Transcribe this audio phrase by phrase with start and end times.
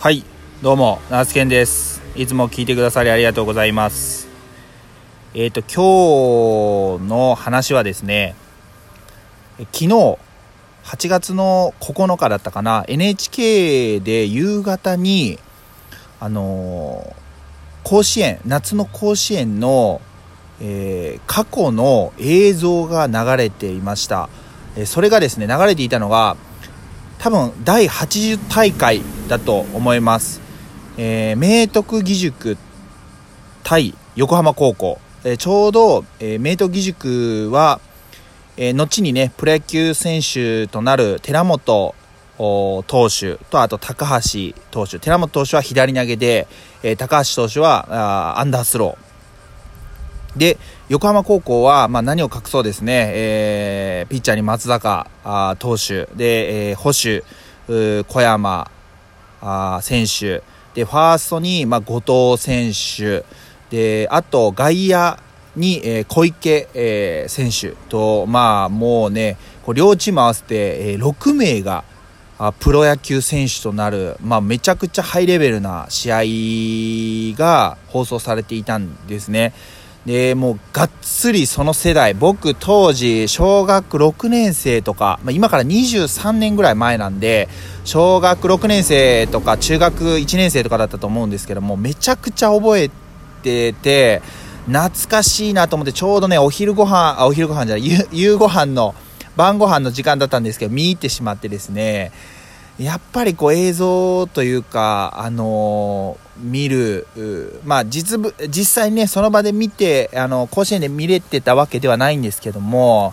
[0.00, 0.22] はい、
[0.62, 2.00] どうも、ナースケンです。
[2.14, 4.28] いつも聞いてくださりありがとうございます。
[5.34, 8.36] えっ、と、今日の話はですね、
[9.58, 9.88] 昨日、
[10.84, 15.40] 8月の9日だったかな、NHK で夕方に、
[16.20, 20.00] あのー甲子園、夏の甲子園の、
[20.60, 24.28] えー過去の映像が流れていました。
[24.76, 26.36] えそれがですね、流れていたのが、
[27.18, 30.40] 多分第80大会だと思います、
[30.96, 32.56] えー明徳義塾
[33.64, 37.80] 対横浜高校、えーちょうど、えー明徳義塾は、
[38.56, 41.94] えー後にねプロ野球選手となる寺本
[42.38, 45.00] 投手とあと高橋投手。
[45.00, 46.46] 寺本投手は左投げで、
[46.84, 49.07] えー高橋投手はあアンダースロー。
[50.38, 50.56] で
[50.88, 56.06] 横浜高校は、まあ、何を隠そうですね、えーピッチャーに松坂あ投手。
[56.14, 57.22] で、えー保守
[58.00, 58.70] う小山
[59.42, 60.42] あ選手。
[60.74, 63.24] でファーストに、まあ、後藤選手。
[63.70, 65.18] であと外野
[65.56, 67.76] に、えー小池、えー選手。
[67.88, 71.82] とまあもうねこう両チーム合わせて、えー6名が
[72.38, 79.52] あプロ野球選手となる、まあ、めちゃくちゃハイレベルな試合が放送されていたんですね。
[80.08, 87.50] でもうがっつりその世代僕当時小学6年生とか、まあ、今から23年ぐらい前なんで
[87.84, 92.90] 小学6年生とか中学1年生とかだったと思うんですけどもめちゃくちゃ覚え
[93.42, 94.22] てて
[94.64, 98.94] 懐かしいなと思ってちょうどねお昼ご飯あお昼ご飯じゃない夕夕ご飯の
[99.36, 102.12] 晩ご飯の時間だったんですけど見入ってしまってですね
[102.78, 107.08] やっぱりこう映像というか、あのー見る、
[107.64, 113.12] まあ実ぶ、実際ね、その場で見て、あの、甲子園で見れてたわけではないんですけども、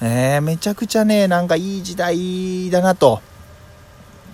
[0.00, 3.20] えーめちゃくちゃね、なんかいい時代だなと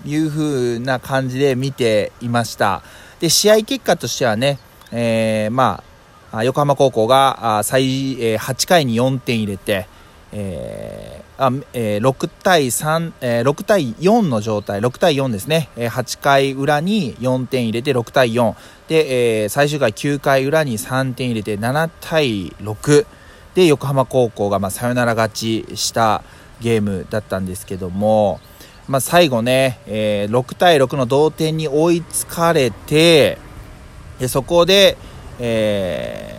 [0.04, 2.82] いう風な感じで見ていました。
[3.18, 4.58] で、試合結果としてはね、
[4.92, 5.82] えーま
[6.30, 9.86] あ、横浜高校が最、え8回に4点入れて、
[10.38, 18.54] えーあえー6対3、えー6対4の状態、6対4ですね、えー8回裏に4点入れて6対4、
[18.88, 23.06] で、えー最終回9回裏に3点入れて7対6、
[23.54, 26.22] で、横浜高校がまあサヨナラ勝ちした
[26.60, 28.40] ゲームだったんですけども、
[28.88, 33.38] まあ、最後ね、えー6対6の同点に追いつかれて、
[34.18, 34.96] でそこで、
[35.38, 36.35] えー、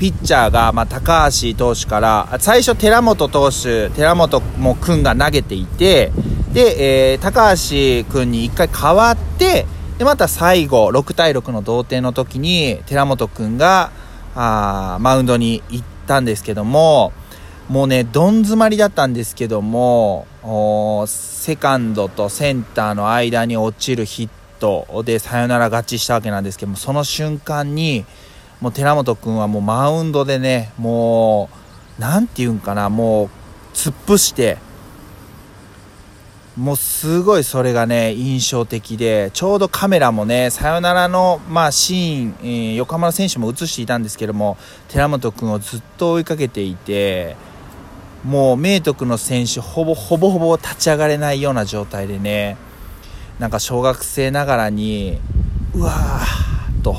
[0.00, 6.10] ピッチャーが、まあ、高橋投手から、最初寺本投手、寺本も君が投げていて、
[6.54, 9.66] で、えー高橋君に一回変わって、
[9.98, 13.90] で、また最後、6対6の同点の時に、寺本君が、
[14.34, 17.12] あマウンドに行ったんですけども、
[17.68, 20.26] もうね、どん詰まりだったんですけども、
[21.08, 24.28] セカンドとセンターの間に落ちるヒッ
[24.60, 28.06] トでサヨナラ勝ちしたわけなんですけども、その瞬間に、
[28.60, 31.48] もう寺本君はもうマウンドでね、も
[31.98, 33.28] う、なんていうんかな、もう、
[33.74, 34.58] 突っ伏して、
[36.56, 47.36] もうすごいそれがね、印象的で、ちょうどカメラもね、サヨナラの、まあ、シーン、えー横浜の選手も映していたんですけども、寺本君をずっと追いかけていて、
[48.24, 52.56] もう明徳の選手ほぼほぼほぼ立ち上がれないような状態でね
[53.38, 55.18] なんか小学生ながらに
[55.74, 56.96] うわーと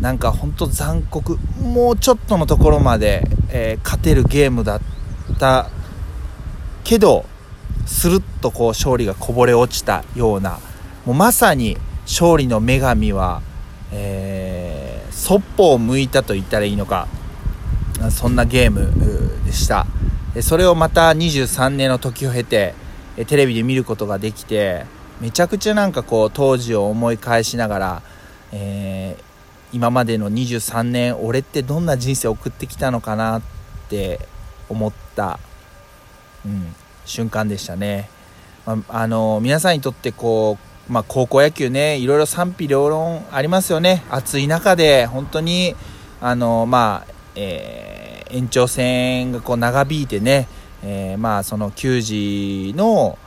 [0.00, 1.38] なんか本当残酷。
[1.60, 4.80] もうちょっとのところまで、えー勝てるゲームだっ
[5.38, 5.70] た
[6.84, 7.24] けど
[7.86, 10.58] スルッとこう勝利がこぼれ落ちたような
[11.04, 13.42] もうまさに勝利の女神は、
[13.92, 17.08] えー、そっぽを向いたと言ったらいいのか
[18.10, 18.92] そんなゲーム
[19.44, 19.86] でした。
[20.42, 22.74] それをまた23年の時を経て
[23.26, 24.84] テレビで見ることができて
[25.20, 28.02] めちゃくちゃなんかこう当時を思い返しながら、
[28.52, 29.27] えー
[29.72, 33.42] 今までの23年俺ってどんな人生を送ってきたのかなっ
[33.88, 34.20] て
[34.68, 35.38] 思った、
[36.44, 36.74] うん、
[37.04, 38.08] 瞬間でしたね、
[38.64, 44.04] まあ、の皆さんにとってこう、まあ、高校野球ねいろいろ賛否両論ありますよね。
[44.10, 45.74] 暑い中で本当に
[46.20, 50.48] あのまあえー延長戦がこう長引いてね、
[50.82, 53.18] えーまあその球児の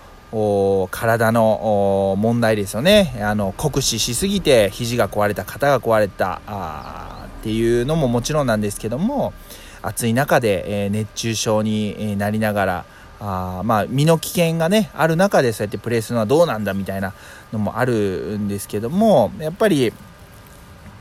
[0.91, 3.19] 体の問題ですよね。
[3.21, 9.33] あの酷使しすぎて肘が壊れた肩が壊れたあっていうのももちろんなんですけども
[9.81, 12.85] 暑い中で、え熱中症にえなりながら
[13.19, 17.13] あまあ身の危険がねある中でそうやってプレーするのはどうなんだみたいな
[17.51, 19.91] のもあるんですけどもやっぱり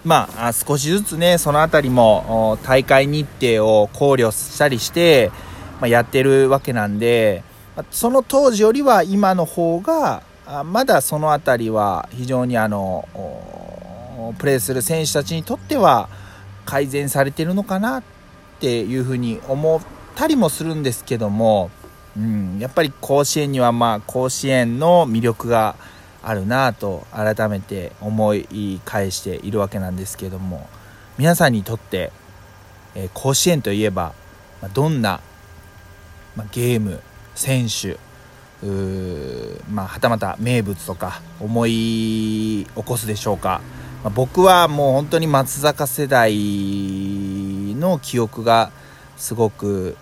[0.05, 5.31] まあ、少しずつね、そのあたりも大会日程を考慮したりして、
[5.79, 7.45] まあ、やってるわけなんで、
[7.91, 10.23] その当時よりは今の方が、
[10.65, 13.09] まだその辺りは非常にあの
[14.39, 16.09] プレーする選手たちにとっては
[16.65, 18.03] 改善されてるのかなっ
[18.59, 19.81] ていうふうに思っ
[20.17, 21.71] たりもするんですけども、
[22.17, 25.77] うん、やっぱり甲子園にはまあ甲子園の魅力が
[26.23, 30.69] あるなと改めて思い返しているわけなんですけども
[31.21, 32.13] 皆さんにとって、
[32.95, 34.15] え、甲子園といえば、
[34.73, 35.21] どんな、
[36.35, 37.03] ま、ゲーム
[37.35, 37.99] 選手
[39.71, 43.63] まあ、はたまた名物とか思い起こすでしょうか、
[44.05, 46.35] まあ、僕はもう本当に松坂世代
[47.75, 48.71] の記憶が
[49.17, 49.97] すごく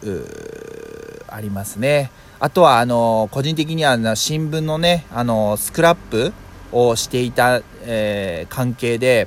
[1.29, 2.11] ありますね。
[2.41, 6.33] あとはあの個人的には新聞のねあのスクラップ
[6.71, 9.27] をしていた、えー、関係で、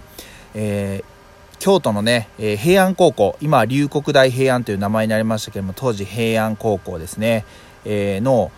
[0.53, 7.43] えー、京都のね、えー、平安高校今は龍谷大平安という名前になりましたけども当時平安高校ですね、
[7.85, 8.51] の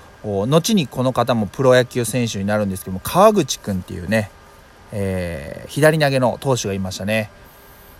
[0.46, 4.32] 後にこの方もプロ野球選手になるんですけども川口君っていうね、
[4.92, 7.30] えー、左投げの投手がいましたね。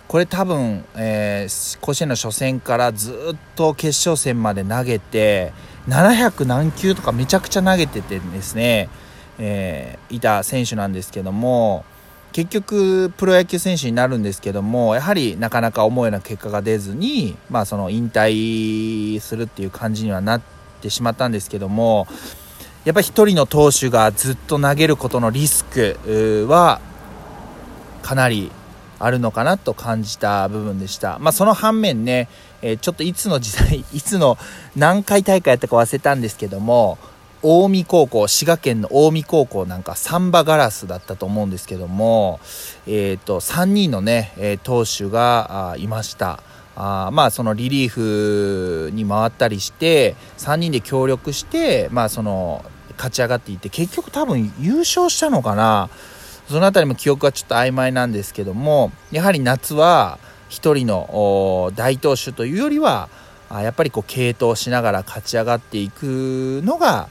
[0.06, 5.52] これ多分、えー、甲子園の初戦からずっと決勝戦まで投げて
[5.88, 8.90] 700何球とかめちゃくちゃ投げててですね、
[9.38, 11.84] えー、いた選手なんですけども
[12.32, 20.53] 結局プロ野球選手になるんですけどもやはりなかなか思うような結果が出ずに、まあ、その引退するっていう感じにはなって
[20.84, 22.06] ってしまったんですけども
[22.84, 26.80] やっぱり1人の投手がずっと投げることのリスクは
[28.02, 28.52] かなり
[28.98, 31.18] あるのかなと感じた部分でした。
[31.18, 32.28] まあ、その反面ね、
[32.62, 34.38] えちょっといつの時代、 いつの
[34.76, 36.98] 何回大会やったか忘れたんですけども、
[37.42, 42.40] 近江高校、滋賀県の近江高校なんかサンバガラスだったと思うんですけども、
[42.86, 46.40] えっ、ー、と、3人のね、え投手がいました。
[46.76, 52.64] あまあそのリリーフに回ったりして3人で協力してまあその
[52.96, 55.88] 勝ち上がっていって結局多分優勝したのかな。
[56.48, 60.18] その辺りも記憶はちょっと曖昧なんですけどもやはり夏は
[60.50, 63.08] 1人の大投手というよりは
[63.50, 67.08] やっぱりこう継投しながら勝ち上がっていくのが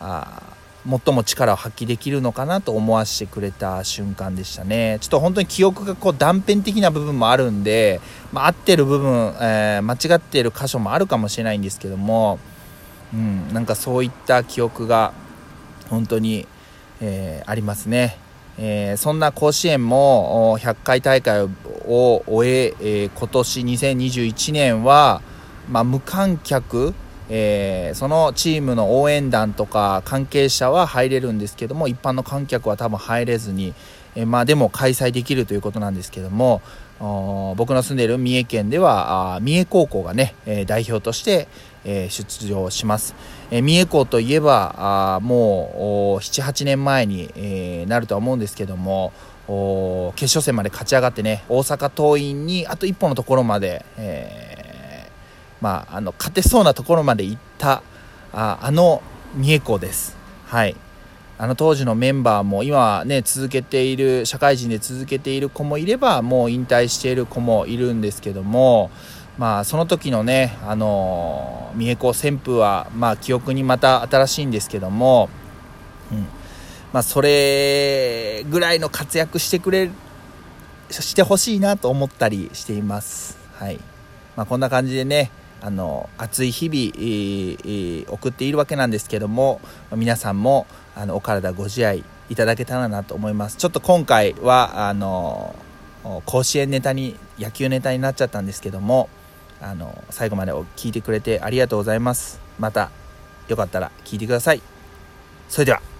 [0.00, 0.42] あ
[0.88, 8.00] 最も力を発揮できるのかなと思わせてくれた瞬間でしたねちょっと本当に記憶がこう断片的な部分もあるんで、
[8.32, 12.38] まあ、合ってる部分、えー、間違ってる箇所もあるかもしれないんですけども、
[13.12, 15.12] うん、なんかそういった記憶が
[15.90, 16.46] 本当に、
[17.00, 18.18] えー、ありますね。
[18.58, 25.20] えー、そんな甲子園も100回大会を終ええー、今年2021年は、
[25.70, 26.94] まあ、無観客
[27.28, 33.74] えー、そのチームの応援団とか関係者は入れるんですけども一般の観客は多分入れずに、
[34.14, 36.62] えー、まあ、でも開催できるということなんですけども
[36.98, 41.46] 僕の住んでいる三重県では三重高校がね、え代表として、
[41.84, 43.14] え出場します、
[43.50, 49.12] え三重高といえばあもう78年前に、えなるとは思うんですけども
[50.16, 54.65] 決勝戦まで勝ち上がってね大阪桐蔭にあと一歩のところまで、えー
[55.60, 57.82] まあ、あの勝てそうなところまで行った
[58.32, 59.02] ああの
[59.34, 60.16] 三重校です。
[60.46, 60.76] はい。
[61.38, 68.90] あの当時のメンバーも今ね続けている社会人で続けている子もいればもう引退している子もいるんですけども
[69.36, 75.28] まあその時のねあの三重高旋風はまあ記憶にまた新しいんですけども、
[76.10, 76.26] うん。
[76.92, 79.90] まあ、それぐらいの活躍してくれ
[80.88, 83.36] してほしいなと思ったりしています。
[83.52, 83.78] はい。
[84.34, 85.30] まあ、こんな感じでね
[85.62, 89.60] あの暑い日々、送っているわけなんですけども
[89.94, 93.56] 皆さんもあのお体ご自愛いただけたらなと思います。
[93.56, 95.54] ちょっと今回はあの
[96.24, 99.08] 甲子園ネタに野球ネタになっちゃったんですけども
[99.60, 102.40] あの最後まで聞いてくれてありがとうございます。
[102.58, 102.90] また
[103.48, 104.62] よかったら聞いてください。
[105.48, 105.95] それでは。